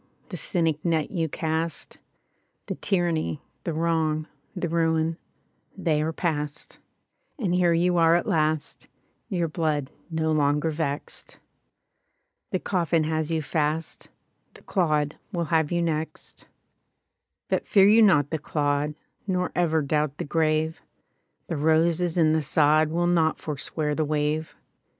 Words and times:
The 0.29 0.37
cynic 0.37 0.83
net 0.83 1.11
you 1.11 1.29
cast, 1.29 1.99
The 2.65 2.73
tyranny, 2.73 3.39
the 3.65 3.71
wrong, 3.71 4.25
The 4.55 4.67
ruin, 4.67 5.17
ihey 5.79 6.01
are 6.01 6.11
past; 6.11 6.79
And 7.37 7.53
here 7.53 7.73
you 7.73 7.97
are 7.99 8.15
at 8.15 8.25
last, 8.25 8.87
Your 9.29 9.47
blood 9.47 9.91
no 10.09 10.31
longer 10.31 10.71
vexed. 10.71 11.37
The 12.49 12.59
co£Sn 12.59 13.05
has 13.05 13.29
you 13.29 13.43
fast. 13.43 14.09
The 14.55 14.63
clod 14.63 15.17
will 15.31 15.45
have 15.53 15.71
you 15.71 15.83
next. 15.83 16.45
E68| 16.47 16.47
But 17.49 17.67
fear 17.67 17.87
you 17.87 18.01
not 18.01 18.31
the 18.31 18.39
clod, 18.39 18.95
Nor 19.27 19.51
ever 19.53 19.83
doubt 19.83 20.17
the 20.17 20.25
grave: 20.25 20.81
The 21.45 21.57
roses 21.57 22.17
and 22.17 22.33
the 22.33 22.41
sod 22.41 22.89
Will 22.89 23.05
not 23.05 23.37
forswear 23.37 23.93
the 23.93 24.03
wave. 24.03 24.55